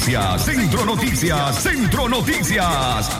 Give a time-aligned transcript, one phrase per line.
[0.00, 3.10] Noticias, Centro Noticias, Centro Noticias.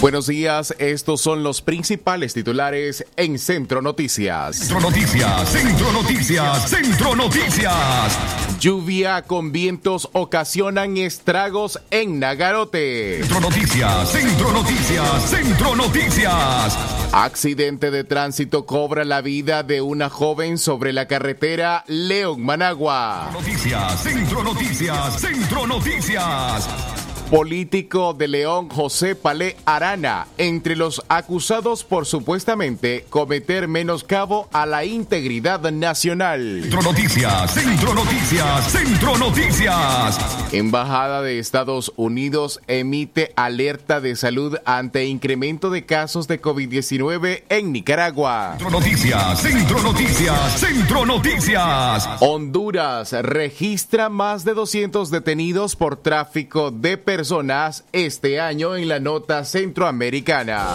[0.00, 4.54] Buenos días, estos son los principales titulares en Centro Noticias.
[4.54, 8.16] Centro Noticias, Centro Noticias, Centro Noticias.
[8.60, 13.22] Lluvia con vientos ocasionan estragos en Nagarote.
[13.22, 16.93] Centro Noticias, Centro Noticias, Centro Noticias.
[17.16, 23.30] Accidente de tránsito cobra la vida de una joven sobre la carretera León Managua.
[23.32, 26.93] Noticias, Centro Noticias, Centro Noticias
[27.30, 34.84] político de León José Palé Arana, entre los acusados por supuestamente cometer menoscabo a la
[34.84, 36.60] integridad nacional.
[36.62, 40.18] Centro Noticias, Centro Noticias, Centro Noticias.
[40.52, 47.72] Embajada de Estados Unidos emite alerta de salud ante incremento de casos de COVID-19 en
[47.72, 48.56] Nicaragua.
[48.58, 52.08] Centro Noticias, Centro Noticias, Centro Noticias.
[52.20, 59.44] Honduras registra más de 200 detenidos por tráfico de personas este año en la nota
[59.44, 60.66] centroamericana.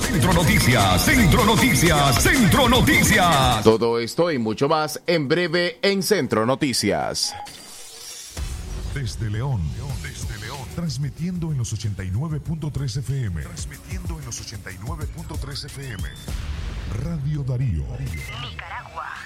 [0.00, 3.62] Centro Noticias, Centro Noticias, Centro Noticias.
[3.62, 7.32] Todo esto y mucho más en breve en Centro Noticias.
[8.92, 9.62] Desde León,
[10.02, 13.42] desde León, transmitiendo en los 89.3 FM.
[13.42, 16.08] Transmitiendo en los 89.3 FM.
[17.04, 17.84] Radio Darío.
[18.00, 19.25] Nicaragua.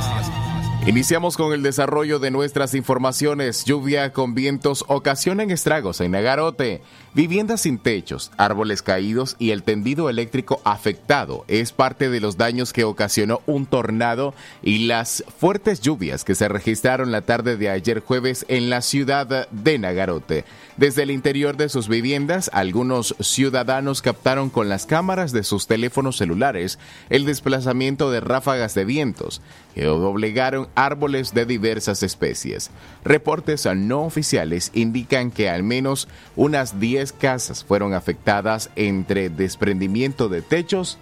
[0.88, 3.66] Iniciamos con el desarrollo de nuestras informaciones.
[3.66, 6.82] Lluvia con vientos ocasionan estragos en Nagarote.
[7.14, 12.72] Viviendas sin techos, árboles caídos y el tendido eléctrico afectado es parte de los daños
[12.72, 14.34] que ocasionó un tornado
[14.64, 19.50] y las fuertes lluvias que se registraron la tarde de ayer jueves en la ciudad
[19.50, 20.46] de Nagarote.
[20.78, 26.16] Desde el interior de sus viviendas, algunos ciudadanos captaron con las cámaras de sus teléfonos
[26.16, 26.80] celulares
[27.10, 29.42] el desplazamiento de ráfagas de vientos
[29.76, 32.72] que doblegaron árboles de diversas especies.
[33.04, 40.44] Reportes no oficiales indican que al menos unas 10 casas fueron afectadas entre desprendimiento de
[40.44, 41.00] techos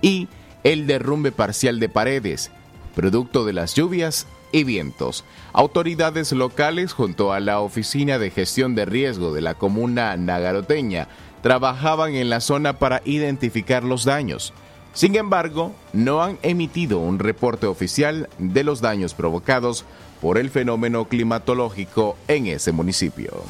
[0.00, 0.28] y
[0.62, 2.50] el derrumbe parcial de paredes,
[2.94, 5.24] producto de las lluvias y vientos.
[5.52, 11.08] Autoridades locales junto a la Oficina de Gestión de Riesgo de la comuna nagaroteña
[11.42, 14.54] trabajaban en la zona para identificar los daños.
[14.94, 19.84] Sin embargo, no han emitido un reporte oficial de los daños provocados
[20.22, 23.42] por el fenómeno climatológico en ese municipio.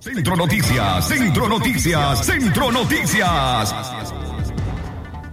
[0.00, 3.74] Centro Noticias, Centro Noticias, Centro Noticias.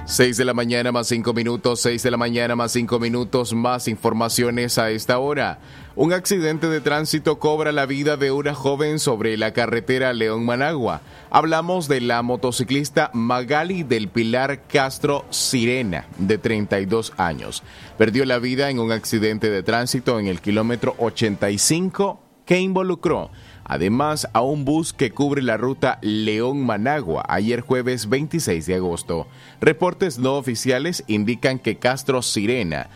[0.04, 3.88] 6 de la mañana más 5 minutos, 6 de la mañana más 5 minutos, más
[3.88, 5.60] informaciones a esta hora.
[5.96, 11.00] Un accidente de tránsito cobra la vida de una joven sobre la carretera León Managua.
[11.30, 17.64] Hablamos de la motociclista Magali del Pilar Castro Sirena, de 32 años.
[17.98, 23.32] Perdió la vida en un accidente de tránsito en el kilómetro 85 que involucró
[23.68, 29.28] además a un bus que cubre la ruta León-Managua ayer jueves 26 de agosto.
[29.60, 32.90] Reportes no oficiales indican que Castro Sirena,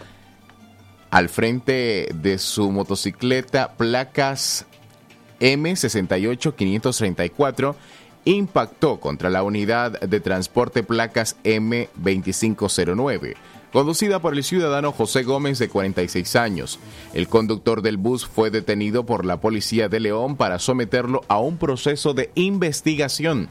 [1.10, 4.66] al frente de su motocicleta placas
[5.42, 7.76] M68534,
[8.24, 13.36] impactó contra la unidad de transporte placas M2509
[13.72, 16.80] conducida por el ciudadano José Gómez de 46 años.
[17.14, 21.58] El conductor del bus fue detenido por la policía de León para someterlo a un
[21.58, 23.50] proceso de investigación.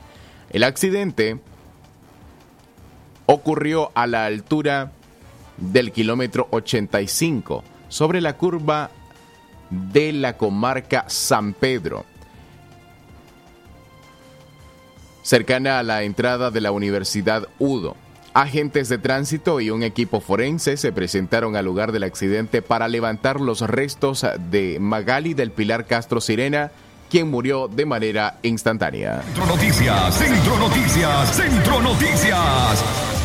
[0.50, 1.40] El accidente
[3.26, 4.92] ocurrió a la altura
[5.56, 8.90] del kilómetro 85 sobre la curva
[9.70, 12.04] de la comarca San Pedro,
[15.22, 17.94] cercana a la entrada de la Universidad Udo.
[18.32, 23.40] Agentes de tránsito y un equipo forense se presentaron al lugar del accidente para levantar
[23.40, 26.70] los restos de Magali del Pilar Castro Sirena
[27.10, 29.22] quien murió de manera instantánea.
[29.22, 33.19] Centro Noticias, Centro Noticias, Centro Noticias.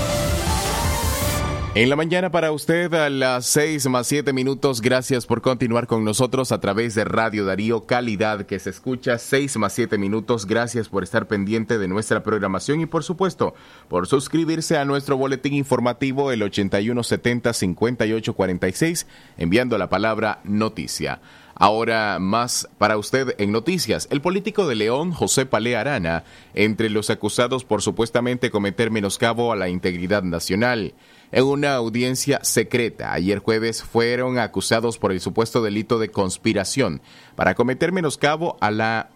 [1.78, 4.80] En la mañana para usted a las 6 más 7 minutos.
[4.80, 9.58] Gracias por continuar con nosotros a través de Radio Darío Calidad que se escucha 6
[9.58, 10.46] más 7 minutos.
[10.46, 13.56] Gracias por estar pendiente de nuestra programación y por supuesto
[13.90, 19.06] por suscribirse a nuestro boletín informativo el 8170-5846
[19.38, 21.20] enviando la palabra noticia.
[21.56, 24.08] Ahora más para usted en noticias.
[24.12, 26.24] El político de León, José Palé Arana,
[26.54, 30.94] entre los acusados por supuestamente cometer menoscabo a la integridad nacional.
[31.32, 37.02] En una audiencia secreta, ayer jueves fueron acusados por el supuesto delito de conspiración
[37.36, 39.10] para cometer menoscabo a la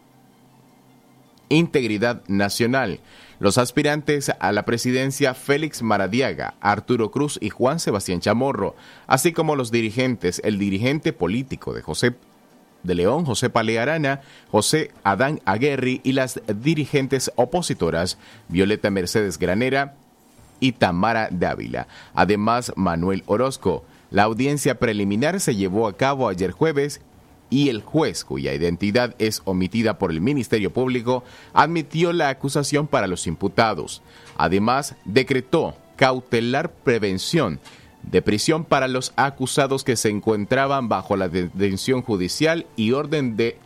[1.50, 3.00] integridad nacional.
[3.40, 8.76] Los aspirantes a la presidencia Félix Maradiaga, Arturo Cruz y Juan Sebastián Chamorro,
[9.08, 12.16] así como los dirigentes, el dirigente político de José
[12.84, 14.22] de León, José Palearana,
[14.52, 18.18] José Adán Aguerri y las dirigentes opositoras
[18.48, 19.96] Violeta Mercedes Granera,
[20.60, 21.88] y Tamara Dávila.
[22.14, 23.84] Además, Manuel Orozco.
[24.12, 27.02] La audiencia preliminar se llevó a cabo ayer jueves
[27.50, 31.24] y el juez, cuya identidad es omitida por el Ministerio Público,
[31.54, 34.02] admitió la acusación para los imputados.
[34.38, 37.60] Además, decretó cautelar prevención
[38.04, 43.58] de prisión para los acusados que se encontraban bajo la detención judicial y orden de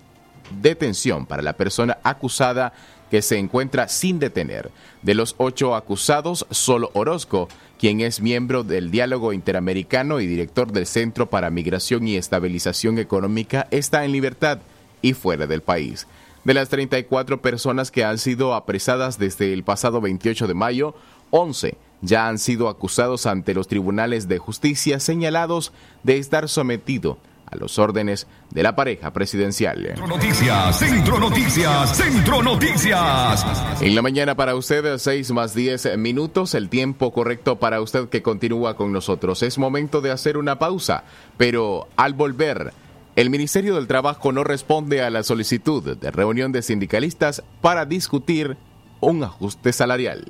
[0.62, 2.74] detención para la persona acusada
[3.14, 4.72] que se encuentra sin detener.
[5.04, 10.88] De los ocho acusados, solo Orozco, quien es miembro del Diálogo Interamericano y director del
[10.88, 14.62] Centro para Migración y Estabilización Económica, está en libertad
[15.04, 16.08] y fuera del país.
[16.44, 20.96] De las 34 personas que han sido apresadas desde el pasado 28 de mayo,
[21.30, 25.72] 11 ya han sido acusados ante los tribunales de justicia señalados
[26.02, 29.86] de estar sometido a los órdenes de la pareja presidencial.
[29.86, 33.82] Centro Noticias, Centro Noticias, Centro Noticias.
[33.82, 38.22] En la mañana para usted, 6 más 10 minutos, el tiempo correcto para usted que
[38.22, 39.44] continúa con nosotros.
[39.44, 41.04] Es momento de hacer una pausa,
[41.38, 42.74] pero al volver,
[43.16, 48.58] el Ministerio del Trabajo no responde a la solicitud de reunión de sindicalistas para discutir
[49.02, 50.26] un ajuste salarial.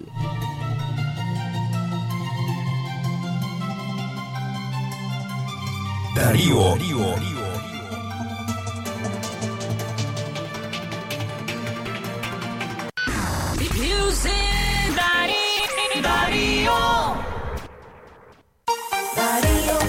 [6.15, 6.63] Darío.
[16.01, 17.15] Darío,
[19.15, 19.79] Darío,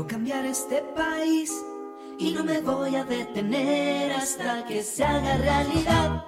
[0.00, 1.52] quiero cambiar este país
[2.18, 6.24] y no me voy a detener hasta que se haga realidad.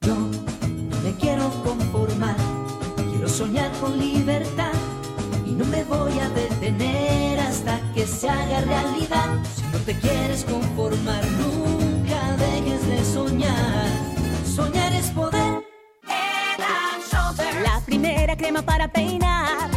[0.00, 2.36] Yo no me quiero conformar,
[3.10, 4.72] quiero soñar con libertad
[5.46, 9.38] y no me voy a detener hasta que se haga realidad.
[9.54, 13.88] Si no te quieres conformar, nunca dejes de soñar.
[14.44, 15.62] Soñar es poder.
[17.62, 19.75] La primera crema para peinar.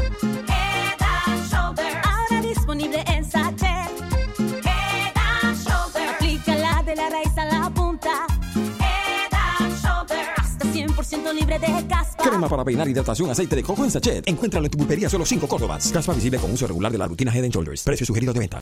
[11.10, 12.24] 100% libre de caspa.
[12.24, 14.28] Crema para peinar, hidratación, aceite de coco en sachet.
[14.28, 15.92] Encuéntralo en tu pulpería solo 5 Córdobas.
[15.92, 17.84] Caspa visible con uso regular de la rutina Head Shoulders.
[17.84, 18.62] Precio sugerido de venta.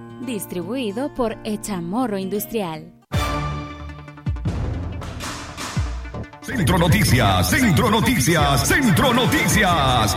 [0.25, 2.93] Distribuido por Echamorro Industrial.
[6.41, 10.15] Centro Noticias, Centro Noticias, Centro Noticias.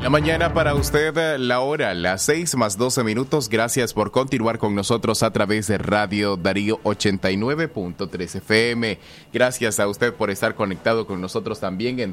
[0.00, 3.48] La mañana para usted, la hora, las 6 más 12 minutos.
[3.48, 8.98] Gracias por continuar con nosotros a través de Radio Darío 89.3 FM.
[9.32, 12.12] Gracias a usted por estar conectado con nosotros también en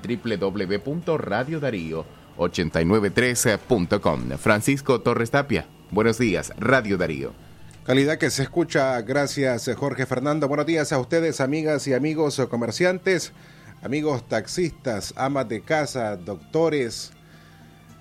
[2.50, 4.38] www.radiodarío893.com.
[4.38, 7.34] Francisco Torres Tapia, buenos días, Radio Darío.
[7.86, 10.48] Calidad que se escucha, gracias Jorge Fernando.
[10.48, 13.34] Buenos días a ustedes, amigas y amigos comerciantes,
[13.82, 17.12] amigos taxistas, amas de casa, doctores,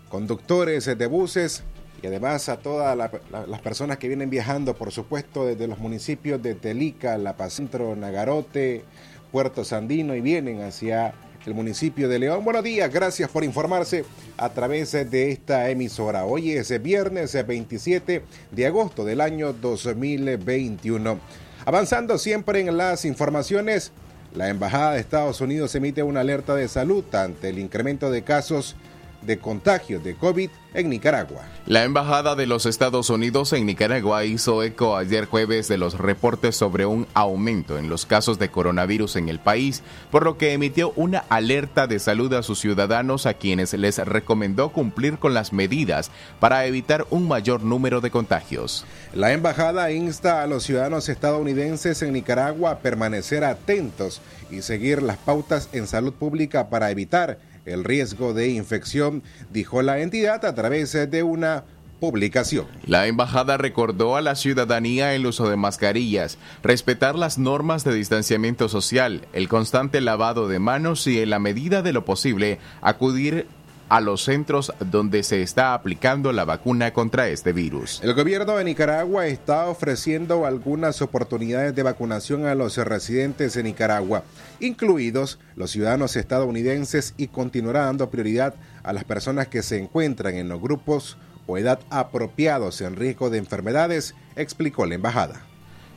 [0.09, 1.63] conductores de buses
[2.03, 5.79] y además a todas la- la- las personas que vienen viajando, por supuesto, desde los
[5.79, 8.85] municipios de Telica, La Paz Centro, Nagarote,
[9.33, 11.15] Puerto Sandino y vienen hacia
[11.47, 12.45] el municipio de León.
[12.45, 14.05] Buenos días, gracias por informarse
[14.37, 16.25] a través de esta emisora.
[16.25, 21.19] Hoy es viernes 27 de agosto del año 2021.
[21.65, 23.93] Avanzando siempre en las informaciones,
[24.35, 28.77] la Embajada de Estados Unidos emite una alerta de salud ante el incremento de casos
[29.23, 31.43] de contagio de COVID en Nicaragua.
[31.67, 36.57] La Embajada de los Estados Unidos en Nicaragua hizo eco ayer jueves de los reportes
[36.57, 40.93] sobre un aumento en los casos de coronavirus en el país, por lo que emitió
[40.97, 46.11] una alerta de salud a sus ciudadanos a quienes les recomendó cumplir con las medidas
[46.39, 48.85] para evitar un mayor número de contagios.
[49.13, 55.17] La embajada insta a los ciudadanos estadounidenses en Nicaragua a permanecer atentos y seguir las
[55.17, 60.93] pautas en salud pública para evitar el riesgo de infección, dijo la entidad a través
[60.93, 61.65] de una
[62.01, 62.67] publicación.
[62.87, 68.69] La embajada recordó a la ciudadanía el uso de mascarillas, respetar las normas de distanciamiento
[68.69, 73.47] social, el constante lavado de manos y, en la medida de lo posible, acudir
[73.91, 78.01] a los centros donde se está aplicando la vacuna contra este virus.
[78.03, 84.23] El gobierno de Nicaragua está ofreciendo algunas oportunidades de vacunación a los residentes de Nicaragua,
[84.61, 88.55] incluidos los ciudadanos estadounidenses, y continuará dando prioridad
[88.85, 91.19] a las personas que se encuentran en los grupos
[91.49, 95.50] o edad apropiados en riesgo de enfermedades, explicó la embajada.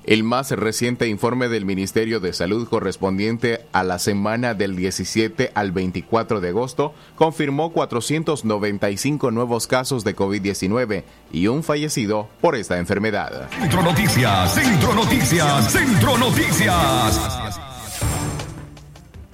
[0.05, 5.71] El más reciente informe del Ministerio de Salud correspondiente a la semana del 17 al
[5.71, 13.49] 24 de agosto confirmó 495 nuevos casos de COVID-19 y un fallecido por esta enfermedad.
[13.57, 17.59] Centro Noticias, Centro Noticias, Centro Noticias.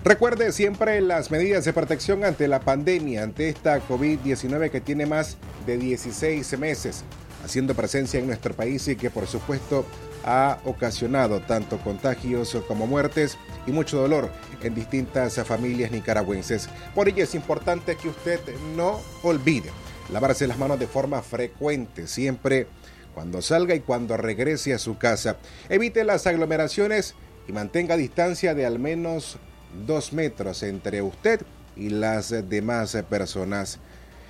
[0.04, 5.38] Recuerde siempre las medidas de protección ante la pandemia, ante esta COVID-19 que tiene más
[5.66, 7.04] de 16 meses
[7.44, 9.86] haciendo presencia en nuestro país y que por supuesto
[10.26, 14.30] ha ocasionado tanto contagios como muertes y mucho dolor
[14.62, 16.70] en distintas familias nicaragüenses.
[16.94, 18.40] Por ello es importante que usted
[18.76, 19.72] no olvide
[20.12, 22.68] lavarse las manos de forma frecuente, siempre
[23.14, 25.38] cuando salga y cuando regrese a su casa.
[25.70, 27.16] Evite las aglomeraciones
[27.48, 29.38] y mantenga distancia de al menos
[29.86, 31.42] dos metros entre usted
[31.76, 33.80] y las demás personas.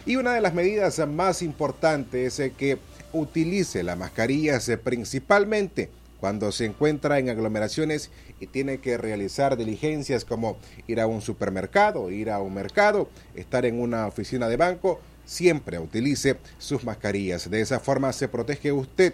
[0.05, 2.77] Y una de las medidas más importantes es que
[3.13, 5.89] utilice las mascarillas principalmente
[6.19, 12.11] cuando se encuentra en aglomeraciones y tiene que realizar diligencias como ir a un supermercado,
[12.11, 17.49] ir a un mercado, estar en una oficina de banco, siempre utilice sus mascarillas.
[17.49, 19.13] De esa forma se protege usted,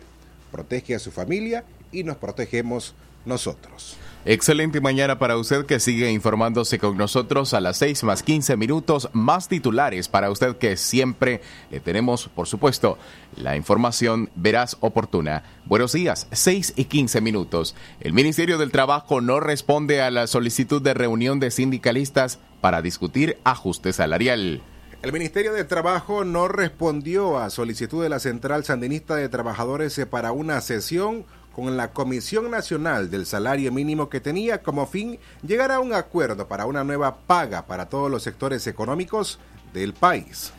[0.52, 3.98] protege a su familia y nos protegemos nosotros.
[4.28, 9.08] Excelente mañana para usted que sigue informándose con nosotros a las 6 más 15 minutos
[9.14, 12.98] más titulares para usted que siempre le tenemos, por supuesto,
[13.38, 15.44] la información veraz oportuna.
[15.66, 17.76] Buenos días, 6 y 15 minutos.
[18.00, 23.38] El Ministerio del Trabajo no responde a la solicitud de reunión de sindicalistas para discutir
[23.44, 24.64] ajuste salarial.
[25.04, 30.32] El Ministerio de Trabajo no respondió a solicitud de la Central Sandinista de Trabajadores para
[30.32, 31.26] una sesión
[31.56, 36.50] con la Comisión Nacional del Salario Mínimo que tenía como fin llegar a un acuerdo
[36.50, 39.40] para una nueva paga para todos los sectores económicos
[39.74, 40.52] del país.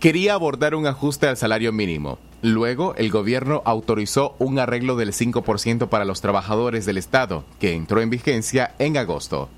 [0.00, 2.18] Quería abordar un ajuste al salario mínimo.
[2.40, 8.00] Luego, el gobierno autorizó un arreglo del 5% para los trabajadores del Estado, que entró
[8.00, 9.50] en vigencia en agosto.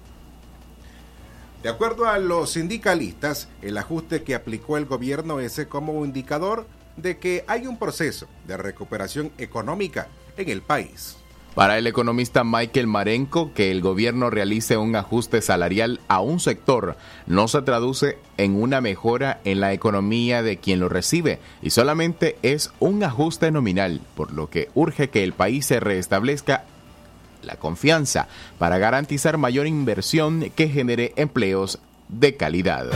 [1.62, 6.66] De acuerdo a los sindicalistas, el ajuste que aplicó el gobierno es como un indicador
[7.02, 11.16] de que hay un proceso de recuperación económica en el país.
[11.54, 16.96] Para el economista Michael Marenco, que el gobierno realice un ajuste salarial a un sector
[17.26, 22.36] no se traduce en una mejora en la economía de quien lo recibe y solamente
[22.42, 26.64] es un ajuste nominal, por lo que urge que el país se restablezca
[27.42, 28.28] la confianza
[28.58, 32.86] para garantizar mayor inversión que genere empleos de calidad.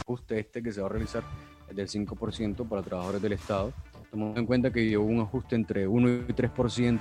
[0.00, 1.22] ajuste este que se va a realizar
[1.72, 3.72] del 5% para trabajadores del Estado,
[4.14, 6.98] Tomando en cuenta que hubo un ajuste entre 1 y 3%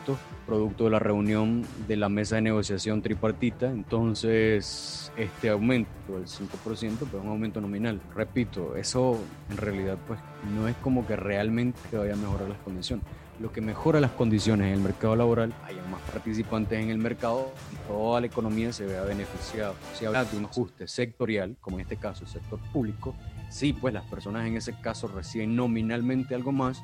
[0.47, 6.49] producto de la reunión de la mesa de negociación tripartita, entonces este aumento del 5%
[6.57, 8.01] pues es un aumento nominal.
[8.15, 9.19] Repito, eso
[9.51, 10.19] en realidad pues
[10.55, 13.05] no es como que realmente vaya a mejorar las condiciones.
[13.39, 17.51] Lo que mejora las condiciones en el mercado laboral, haya más participantes en el mercado
[17.73, 19.75] y toda la economía se vea beneficiada.
[19.93, 23.13] Si habla de un ajuste sectorial, como en este caso el sector público,
[23.53, 26.83] sí, pues las personas en ese caso reciben nominalmente algo más,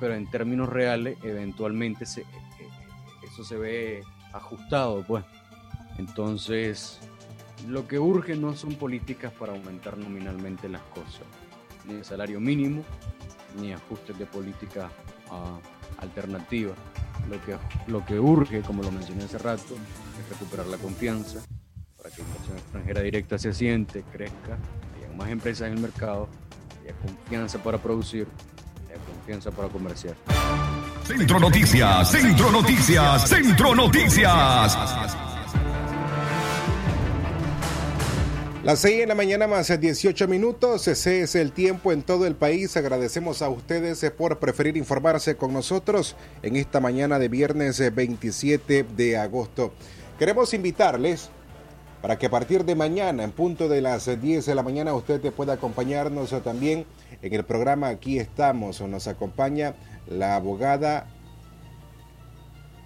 [0.00, 2.26] pero en términos reales, eventualmente se, eh,
[2.60, 2.68] eh,
[3.30, 5.24] eso se ve ajustado, pues.
[5.98, 6.98] Entonces,
[7.68, 11.26] lo que urge no son políticas para aumentar nominalmente las cosas,
[11.86, 12.82] ni el salario mínimo,
[13.60, 14.90] ni ajustes de política
[15.30, 15.58] ah,
[15.98, 16.72] alternativa.
[17.28, 17.56] Lo que,
[17.86, 19.74] lo que urge, como lo mencioné hace rato,
[20.18, 21.44] es recuperar la confianza
[21.98, 24.58] para que la inversión extranjera directa se asiente, crezca,
[25.16, 26.28] más empresas en el mercado,
[26.82, 28.26] haya confianza para producir,
[28.88, 30.14] haya confianza para comerciar.
[31.04, 34.76] Centro Noticias, Centro Noticias, Centro Noticias.
[38.64, 42.36] Las 6 de la mañana más 18 minutos, ese es el tiempo en todo el
[42.36, 42.76] país.
[42.76, 46.14] Agradecemos a ustedes eh, por preferir informarse con nosotros
[46.44, 49.72] en esta mañana de viernes eh, 27 de agosto.
[50.16, 51.30] Queremos invitarles
[52.02, 55.32] para que a partir de mañana, en punto de las 10 de la mañana, usted
[55.32, 56.84] pueda acompañarnos también
[57.22, 58.80] en el programa Aquí estamos.
[58.82, 59.74] Nos acompaña
[60.06, 61.06] la abogada,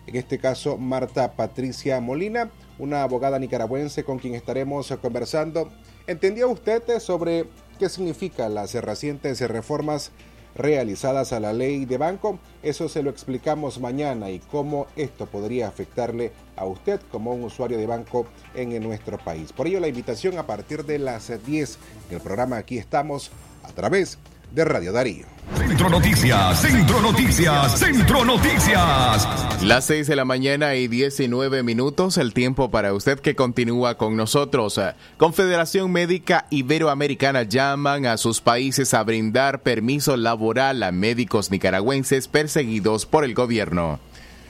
[0.07, 5.71] en este caso Marta Patricia Molina una abogada nicaragüense con quien estaremos conversando.
[6.07, 7.47] ¿Entendió usted sobre
[7.79, 10.13] qué significan las recientes reformas
[10.57, 12.39] realizadas a la ley de banco?
[12.63, 17.79] Eso se lo explicamos mañana y cómo esto podría afectarle a usted como un usuario
[17.79, 19.53] de banco en nuestro país.
[19.53, 23.31] Por ello la invitación a partir de las 10 en el programa Aquí estamos
[23.65, 25.27] a través de Radio Darío.
[25.57, 29.63] Centro Noticias, Centro Noticias, Centro Noticias.
[29.63, 34.17] Las 6 de la mañana y 19 minutos, el tiempo para usted que continúa con
[34.17, 34.81] nosotros.
[35.19, 43.07] Confederación Médica Iberoamericana llaman a sus países a brindar permiso laboral a médicos nicaragüenses perseguidos
[43.07, 44.01] por el gobierno.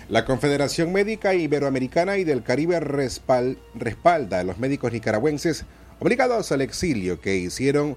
[0.08, 5.66] La Confederación Médica Iberoamericana y del Caribe respal- respalda a los médicos nicaragüenses
[5.98, 7.96] obligados al exilio que hicieron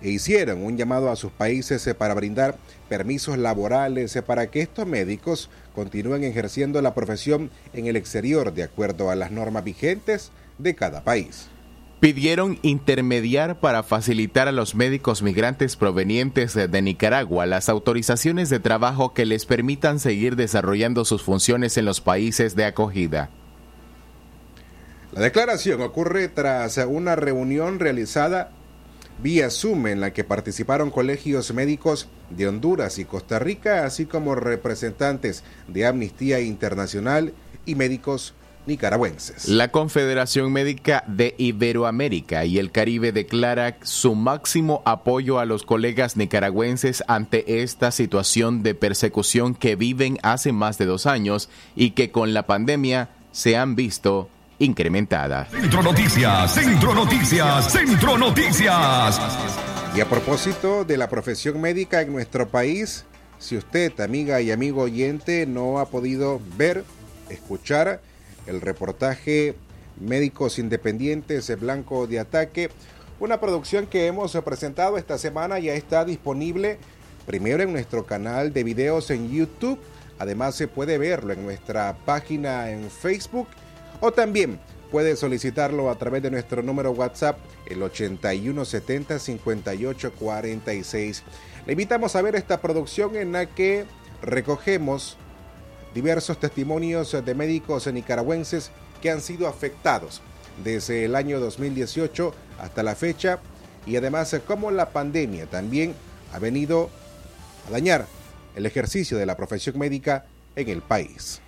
[0.00, 2.56] e hicieron un llamado a sus países eh, para brindar
[2.88, 8.64] permisos laborales eh, para que estos médicos continúen ejerciendo la profesión en el exterior de
[8.64, 11.48] acuerdo a las normas vigentes de cada país.
[12.00, 18.60] Pidieron intermediar para facilitar a los médicos migrantes provenientes de de Nicaragua las autorizaciones de
[18.60, 23.30] trabajo que les permitan seguir desarrollando sus funciones en los países de acogida.
[25.12, 28.50] La declaración ocurre tras una reunión realizada
[29.22, 34.34] vía Zoom en la que participaron colegios médicos de Honduras y Costa Rica, así como
[34.34, 37.32] representantes de Amnistía Internacional
[37.64, 38.34] y médicos
[38.66, 39.48] nicaragüenses.
[39.48, 46.16] La Confederación Médica de Iberoamérica y el Caribe declara su máximo apoyo a los colegas
[46.16, 52.10] nicaragüenses ante esta situación de persecución que viven hace más de dos años y que
[52.10, 55.50] con la pandemia se han visto incrementadas.
[55.50, 59.20] Centro Noticias, Centro Noticias, Centro Noticias.
[59.94, 63.04] Y a propósito de la profesión médica en nuestro país,
[63.38, 66.84] si usted, amiga y amigo oyente, no ha podido ver,
[67.28, 68.00] escuchar
[68.46, 69.56] el reportaje
[69.98, 72.70] Médicos Independientes de Blanco de Ataque,
[73.18, 76.78] una producción que hemos presentado esta semana ya está disponible
[77.26, 79.80] primero en nuestro canal de videos en YouTube,
[80.18, 83.48] además se puede verlo en nuestra página en Facebook
[84.00, 84.58] o también
[84.90, 91.22] puede solicitarlo a través de nuestro número WhatsApp, el 8170 5846.
[91.66, 93.84] Le invitamos a ver esta producción en la que
[94.22, 95.16] recogemos
[95.94, 100.22] diversos testimonios de médicos nicaragüenses que han sido afectados
[100.62, 103.40] desde el año 2018 hasta la fecha
[103.86, 105.94] y además cómo la pandemia también
[106.32, 106.90] ha venido
[107.68, 108.06] a dañar
[108.54, 111.40] el ejercicio de la profesión médica en el país.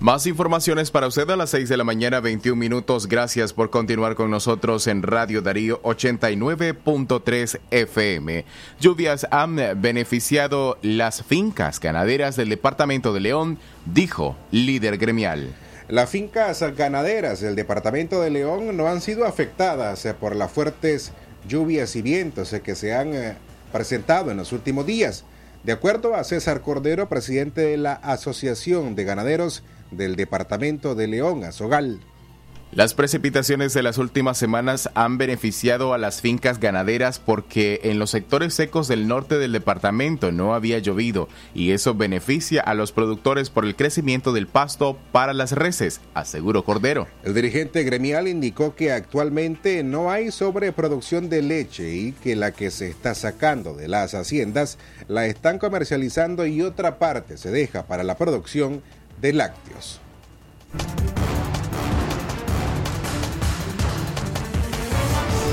[0.00, 3.08] Más informaciones para usted a las 6 de la mañana, 21 minutos.
[3.08, 8.44] Gracias por continuar con nosotros en Radio Darío 89.3 FM.
[8.78, 15.52] Lluvias han beneficiado las fincas ganaderas del departamento de León, dijo líder gremial.
[15.88, 21.10] Las fincas ganaderas del departamento de León no han sido afectadas por las fuertes
[21.48, 23.36] lluvias y vientos que se han eh,
[23.72, 25.24] presentado en los últimos días.
[25.64, 31.44] De acuerdo a César Cordero, presidente de la Asociación de Ganaderos del departamento de León,
[31.44, 32.00] Azogal.
[32.70, 38.10] Las precipitaciones de las últimas semanas han beneficiado a las fincas ganaderas porque en los
[38.10, 43.48] sectores secos del norte del departamento no había llovido y eso beneficia a los productores
[43.48, 47.08] por el crecimiento del pasto para las reses, aseguró Cordero.
[47.24, 52.70] El dirigente gremial indicó que actualmente no hay sobreproducción de leche y que la que
[52.70, 54.76] se está sacando de las haciendas
[55.08, 58.82] la están comercializando y otra parte se deja para la producción
[59.20, 60.00] de lácteos.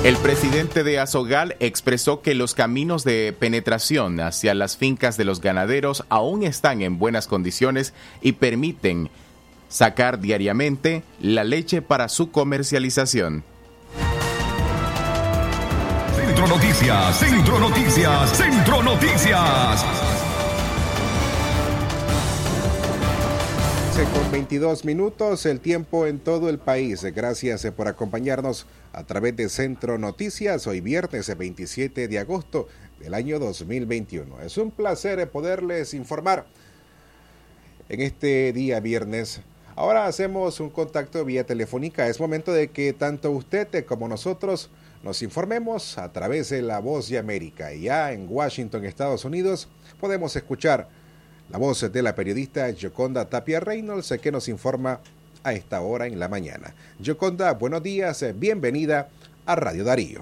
[0.04, 5.40] El presidente de Azogal expresó que los caminos de penetración hacia las fincas de los
[5.40, 9.10] ganaderos aún están en buenas condiciones y permiten
[9.68, 13.42] sacar diariamente la leche para su comercialización.
[16.14, 20.05] Centro Noticias, Centro Noticias, Centro Noticias.
[23.96, 27.02] Con 22 minutos, el tiempo en todo el país.
[27.02, 32.68] Gracias eh, por acompañarnos a través de Centro Noticias, hoy viernes 27 de agosto
[33.00, 34.42] del año 2021.
[34.42, 36.44] Es un placer eh, poderles informar
[37.88, 39.40] en este día viernes.
[39.76, 42.06] Ahora hacemos un contacto vía telefónica.
[42.06, 44.68] Es momento de que tanto usted eh, como nosotros
[45.02, 47.72] nos informemos a través de la voz de América.
[47.72, 50.86] Y ya en Washington, Estados Unidos, podemos escuchar
[51.50, 55.00] la voz de la periodista Yoconda Tapia Reynolds que nos informa
[55.44, 56.74] a esta hora en la mañana.
[56.98, 59.08] Yoconda, buenos días, bienvenida
[59.46, 60.20] a Radio Darío.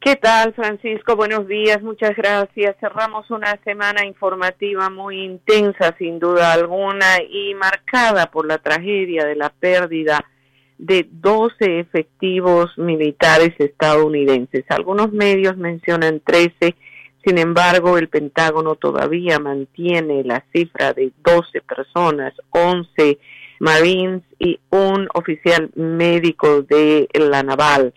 [0.00, 1.16] ¿Qué tal, Francisco?
[1.16, 2.76] Buenos días, muchas gracias.
[2.78, 9.34] Cerramos una semana informativa muy intensa, sin duda alguna, y marcada por la tragedia de
[9.34, 10.22] la pérdida
[10.76, 14.66] de 12 efectivos militares estadounidenses.
[14.68, 16.74] Algunos medios mencionan 13
[17.24, 23.18] sin embargo, el Pentágono todavía mantiene la cifra de 12 personas, 11
[23.60, 27.94] Marines y un oficial médico de la Naval.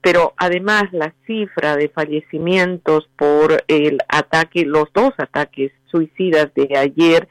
[0.00, 7.28] Pero además la cifra de fallecimientos por el ataque, los dos ataques suicidas de ayer,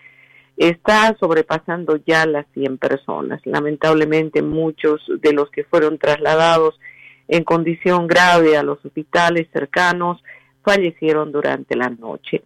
[0.57, 3.39] está sobrepasando ya las 100 personas.
[3.45, 6.77] Lamentablemente muchos de los que fueron trasladados
[7.27, 10.21] en condición grave a los hospitales cercanos
[10.65, 12.43] fallecieron durante la noche.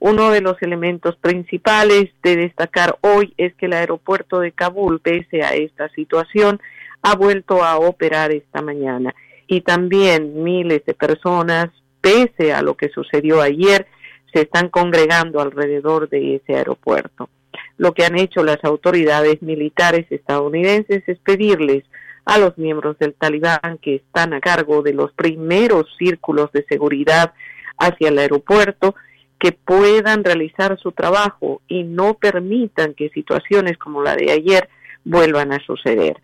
[0.00, 5.42] Uno de los elementos principales de destacar hoy es que el aeropuerto de Kabul, pese
[5.42, 6.60] a esta situación,
[7.02, 9.14] ha vuelto a operar esta mañana
[9.46, 13.86] y también miles de personas, pese a lo que sucedió ayer,
[14.32, 17.28] se están congregando alrededor de ese aeropuerto.
[17.76, 21.84] Lo que han hecho las autoridades militares estadounidenses es pedirles
[22.24, 27.32] a los miembros del talibán que están a cargo de los primeros círculos de seguridad
[27.80, 28.94] hacia el aeropuerto,
[29.40, 34.68] que puedan realizar su trabajo y no permitan que situaciones como la de ayer
[35.04, 36.20] vuelvan a suceder.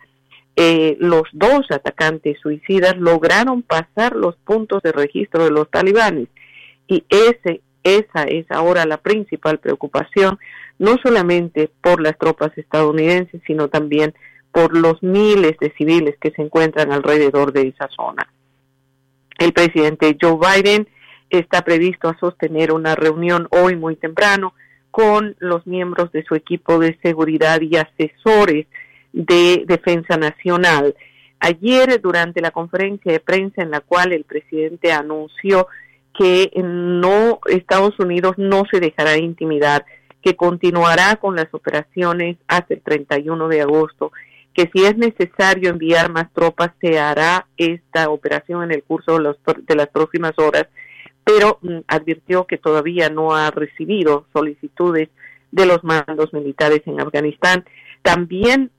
[0.55, 6.29] Eh, los dos atacantes suicidas lograron pasar los puntos de registro de los talibanes
[6.87, 10.39] y ese, esa es ahora la principal preocupación,
[10.79, 14.13] no solamente por las tropas estadounidenses, sino también
[14.51, 18.27] por los miles de civiles que se encuentran alrededor de esa zona.
[19.37, 20.87] El presidente Joe Biden
[21.29, 24.53] está previsto a sostener una reunión hoy muy temprano
[24.91, 28.65] con los miembros de su equipo de seguridad y asesores
[29.13, 30.95] de defensa nacional.
[31.39, 35.67] Ayer, durante la conferencia de prensa en la cual el presidente anunció
[36.17, 39.85] que no Estados Unidos no se dejará intimidar,
[40.21, 44.11] que continuará con las operaciones hasta el 31 de agosto,
[44.53, 49.19] que si es necesario enviar más tropas se hará esta operación en el curso de,
[49.19, 50.67] los, de las próximas horas
[51.27, 55.09] pero mm, advirtió que todavía no ha recibido solicitudes
[55.51, 57.65] de los mandos militares en Afganistán.
[58.01, 58.71] También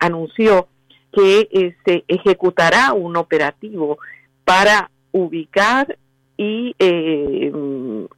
[0.00, 0.66] anunció
[1.12, 3.98] que eh, se ejecutará un operativo
[4.44, 5.96] para ubicar
[6.36, 7.52] y eh,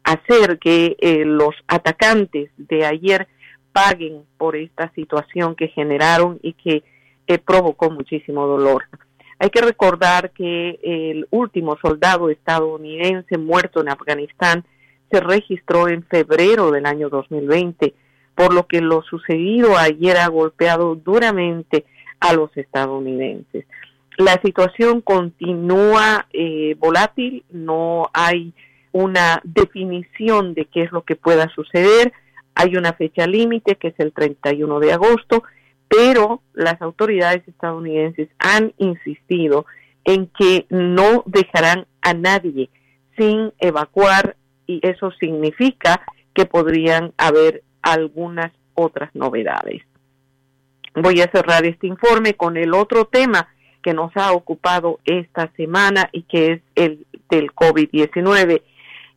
[0.05, 3.29] hacer que eh, los atacantes de ayer
[3.73, 6.83] paguen por esta situación que generaron y que
[7.45, 8.85] provocó muchísimo dolor.
[9.43, 14.65] Hay que recordar que el último soldado estadounidense muerto en Afganistán
[15.11, 17.93] se registró en febrero del año 2020,
[18.37, 21.87] por lo que lo sucedido ayer ha golpeado duramente
[22.21, 23.67] a los estadounidenses.
[24.17, 28.55] La situación continúa eh, volátil, no hay
[28.93, 32.13] una definición de qué es lo que pueda suceder,
[32.55, 35.43] hay una fecha límite que es el 31 de agosto
[35.93, 39.67] pero las autoridades estadounidenses han insistido
[40.05, 42.71] en que no dejarán a nadie
[43.19, 46.01] sin evacuar y eso significa
[46.33, 49.83] que podrían haber algunas otras novedades.
[50.95, 53.49] Voy a cerrar este informe con el otro tema
[53.83, 58.63] que nos ha ocupado esta semana y que es el del COVID-19.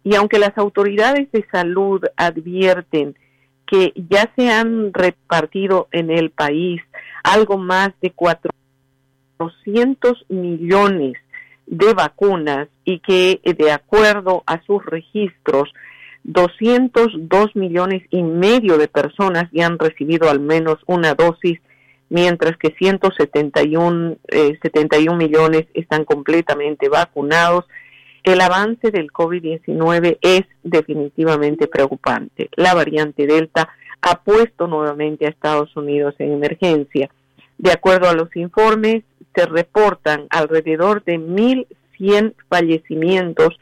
[0.03, 3.15] Y aunque las autoridades de salud advierten
[3.65, 6.81] que ya se han repartido en el país
[7.23, 11.13] algo más de 400 millones
[11.65, 15.73] de vacunas y que de acuerdo a sus registros
[16.25, 21.59] 202 millones y medio de personas ya han recibido al menos una dosis,
[22.09, 27.65] mientras que 171 eh, 71 millones están completamente vacunados.
[28.25, 32.49] El avance del COVID-19 es definitivamente preocupante.
[32.55, 33.69] La variante Delta
[34.01, 37.11] ha puesto nuevamente a Estados Unidos en emergencia.
[37.59, 39.03] De acuerdo a los informes,
[39.35, 43.59] se reportan alrededor de 1.100 fallecimientos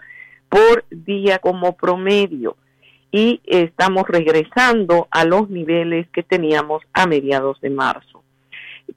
[0.48, 2.56] por día como promedio
[3.12, 8.24] y estamos regresando a los niveles que teníamos a mediados de marzo.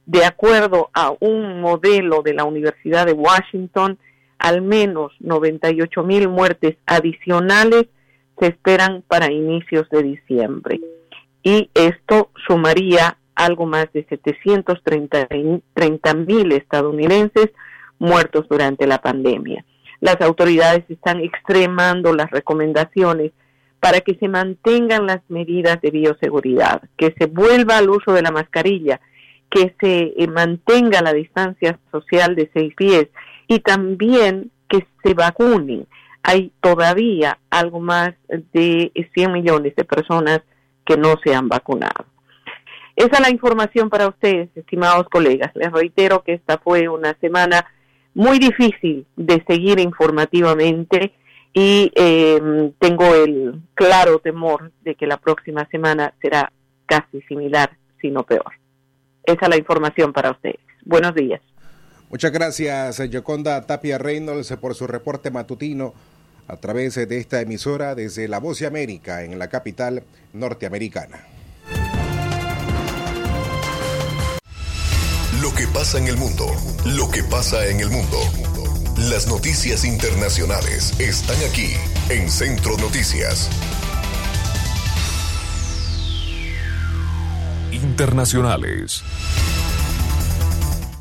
[0.05, 3.98] De acuerdo a un modelo de la Universidad de Washington,
[4.38, 7.87] al menos 98 mil muertes adicionales
[8.38, 10.81] se esperan para inicios de diciembre.
[11.42, 15.29] Y esto sumaría algo más de 730
[16.14, 17.51] mil estadounidenses
[17.99, 19.64] muertos durante la pandemia.
[20.01, 23.33] Las autoridades están extremando las recomendaciones
[23.81, 28.31] para que se mantengan las medidas de bioseguridad, que se vuelva al uso de la
[28.31, 29.01] mascarilla,
[29.51, 33.07] que se eh, mantenga la distancia social de seis pies
[33.46, 35.87] y también que se vacunen.
[36.22, 40.40] Hay todavía algo más de 100 millones de personas
[40.85, 42.06] que no se han vacunado.
[42.96, 45.52] Esa es la información para ustedes, estimados colegas.
[45.54, 47.66] Les reitero que esta fue una semana
[48.14, 51.12] muy difícil de seguir informativamente
[51.52, 56.50] y eh, tengo el claro temor de que la próxima semana será
[56.87, 58.52] casi similar, si no peor.
[59.24, 60.61] Esa es la información para ustedes.
[60.85, 61.40] Buenos días.
[62.08, 65.92] Muchas gracias, Yoconda Tapia Reynolds, por su reporte matutino
[66.48, 71.26] a través de esta emisora desde La Voz de América en la capital norteamericana.
[75.40, 76.46] Lo que pasa en el mundo,
[76.84, 78.18] lo que pasa en el mundo.
[79.10, 81.74] Las noticias internacionales están aquí
[82.08, 83.50] en Centro Noticias.
[87.72, 89.02] Internacionales.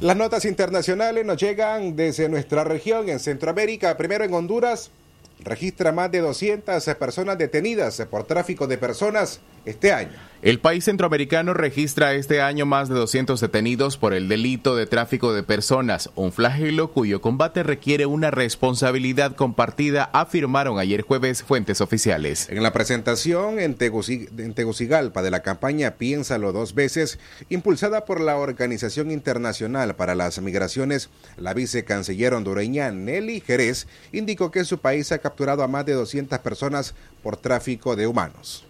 [0.05, 3.97] Las notas internacionales nos llegan desde nuestra región en Centroamérica.
[3.97, 4.91] Primero en Honduras,
[5.39, 10.11] registra más de 200 personas detenidas por tráfico de personas este año.
[10.41, 15.33] El país centroamericano registra este año más de 200 detenidos por el delito de tráfico
[15.33, 22.47] de personas, un flagelo cuyo combate requiere una responsabilidad compartida, afirmaron ayer jueves fuentes oficiales.
[22.49, 27.17] En la presentación en, Teguci- en Tegucigalpa de la campaña Piénsalo dos veces,
[27.49, 34.63] impulsada por la Organización Internacional para las Migraciones, la vicecanciller hondureña Nelly Jerez indicó que
[34.65, 38.63] su país ha capturado a más de 200 personas por tráfico de humanos.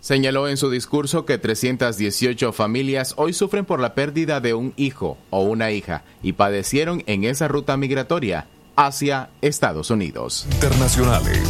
[0.00, 5.18] Señaló en su discurso que 318 familias hoy sufren por la pérdida de un hijo
[5.30, 10.46] o una hija y padecieron en esa ruta migratoria hacia Estados Unidos.
[10.52, 11.40] Internacionales.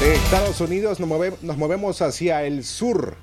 [0.00, 3.16] De Estados Unidos nos, move- nos movemos hacia el sur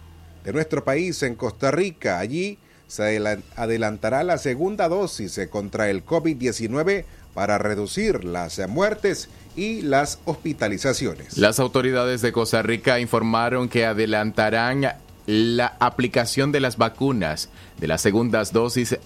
[0.46, 2.20] de nuestro país, en Costa Rica.
[2.20, 9.82] Allí se adela- adelantará la segunda dosis contra el COVID-19 para reducir las muertes y
[9.82, 11.38] las hospitalizaciones.
[11.38, 18.02] Las autoridades de Costa Rica informaron que adelantarán la aplicación de las vacunas de las
[18.02, 18.98] segundas dosis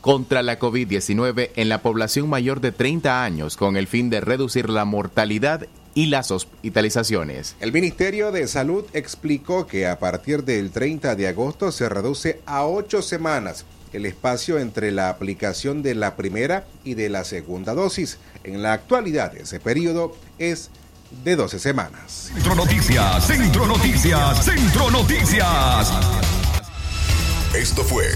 [0.00, 4.68] contra la COVID-19 en la población mayor de 30 años con el fin de reducir
[4.68, 7.54] la mortalidad y las hospitalizaciones.
[7.60, 12.66] El Ministerio de Salud explicó que a partir del 30 de agosto se reduce a
[12.66, 18.18] ocho semanas el espacio entre la aplicación de la primera y de la segunda dosis.
[18.44, 20.70] En la actualidad ese periodo es
[21.24, 22.30] de 12 semanas.
[22.34, 25.92] Centro Noticias, Centro Noticias, Centro Noticias.
[27.54, 28.06] Esto fue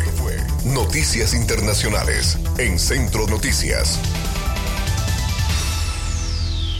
[0.65, 4.01] Noticias Internacionales en Centro Noticias.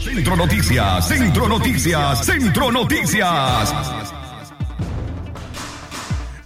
[0.03, 3.96] Centro Noticias, Centro Noticias, Centro Noticias.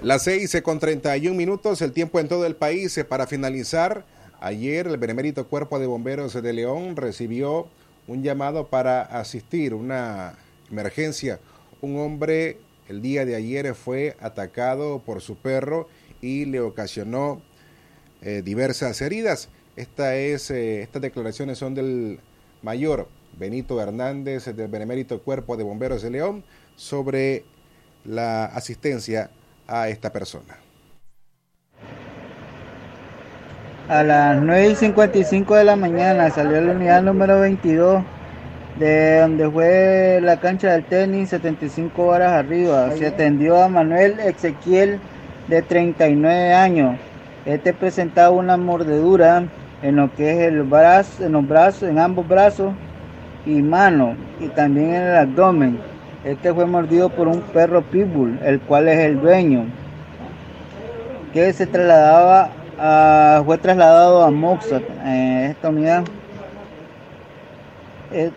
[0.03, 2.97] Las 6 con 31 minutos, el tiempo en todo el país.
[2.97, 4.03] eh, Para finalizar,
[4.39, 7.67] ayer el Benemérito Cuerpo de Bomberos de León recibió
[8.07, 10.39] un llamado para asistir una
[10.71, 11.39] emergencia.
[11.81, 15.87] Un hombre el día de ayer fue atacado por su perro
[16.19, 17.43] y le ocasionó
[18.23, 19.49] eh, diversas heridas.
[19.75, 22.19] Esta es, eh, estas declaraciones son del
[22.63, 26.43] mayor Benito Hernández del Benemérito Cuerpo de Bomberos de León
[26.75, 27.45] sobre
[28.03, 29.29] la asistencia
[29.71, 30.57] a esta persona.
[33.91, 38.01] a las 9 y 55 de la mañana salió la unidad número 22
[38.79, 42.89] de donde fue la cancha del tenis 75 horas arriba.
[42.91, 44.97] Se atendió a Manuel Ezequiel
[45.49, 46.97] de 39 años.
[47.45, 49.43] Este presentaba una mordedura
[49.81, 52.73] en lo que es el brazo, en los brazos, en ambos brazos
[53.45, 55.79] y manos y también en el abdomen.
[56.23, 59.65] Este fue mordido por un perro pitbull, el cual es el dueño,
[61.33, 66.03] que se trasladaba a, fue trasladado a Moxat, en esta unidad.
[68.11, 68.31] Eh,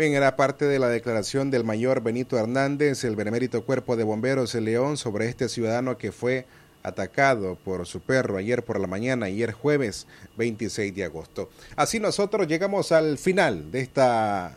[0.00, 4.52] Bien, era parte de la declaración del mayor Benito Hernández, el benemérito Cuerpo de Bomberos
[4.52, 6.46] de León, sobre este ciudadano que fue
[6.82, 11.50] atacado por su perro ayer por la mañana, ayer jueves 26 de agosto.
[11.76, 14.52] Así nosotros llegamos al final de esta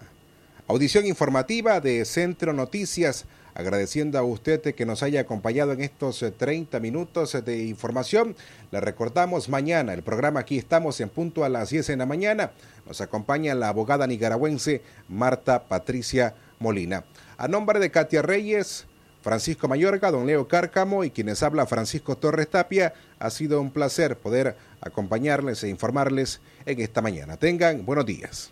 [0.68, 6.80] audición informativa de Centro Noticias, agradeciendo a usted que nos haya acompañado en estos 30
[6.80, 8.36] minutos de información.
[8.72, 12.52] Le recordamos mañana el programa aquí estamos en punto a las 10 de la mañana.
[12.88, 17.04] Nos acompaña la abogada nicaragüense Marta Patricia Molina.
[17.38, 18.86] A nombre de Katia Reyes,
[19.24, 24.18] Francisco Mayorga, don Leo Cárcamo y quienes habla Francisco Torres Tapia, ha sido un placer
[24.18, 27.38] poder acompañarles e informarles en esta mañana.
[27.38, 28.52] Tengan buenos días.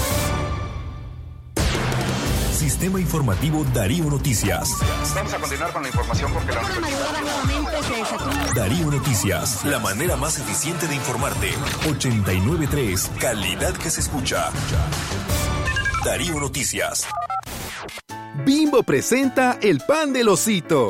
[2.81, 4.71] Sistema Informativo Darío Noticias.
[5.13, 6.61] Vamos a continuar con la información porque la
[8.55, 11.51] Darío Noticias, la manera más eficiente de informarte.
[11.87, 14.49] 893, calidad que se escucha.
[16.03, 17.05] Darío Noticias.
[18.43, 20.89] Bimbo presenta el pan del osito.